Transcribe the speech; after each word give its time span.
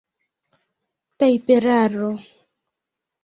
tajperaro 1.17 2.11